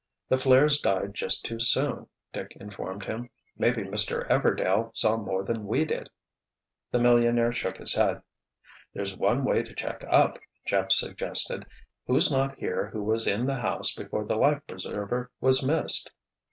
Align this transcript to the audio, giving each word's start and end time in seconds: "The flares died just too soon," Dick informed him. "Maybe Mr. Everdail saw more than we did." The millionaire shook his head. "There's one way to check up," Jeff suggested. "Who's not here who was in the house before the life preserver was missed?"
"The 0.29 0.37
flares 0.37 0.79
died 0.81 1.13
just 1.13 1.45
too 1.45 1.59
soon," 1.59 2.07
Dick 2.33 2.57
informed 2.59 3.05
him. 3.05 3.29
"Maybe 3.55 3.83
Mr. 3.83 4.27
Everdail 4.31 4.89
saw 4.97 5.15
more 5.15 5.43
than 5.43 5.67
we 5.67 5.85
did." 5.85 6.09
The 6.89 6.99
millionaire 6.99 7.51
shook 7.51 7.77
his 7.77 7.93
head. 7.93 8.23
"There's 8.95 9.15
one 9.15 9.43
way 9.45 9.61
to 9.61 9.75
check 9.75 10.03
up," 10.09 10.39
Jeff 10.65 10.91
suggested. 10.91 11.67
"Who's 12.07 12.31
not 12.31 12.57
here 12.57 12.87
who 12.87 13.03
was 13.03 13.27
in 13.27 13.45
the 13.45 13.59
house 13.61 13.93
before 13.93 14.25
the 14.25 14.37
life 14.37 14.63
preserver 14.65 15.29
was 15.39 15.63
missed?" 15.63 16.09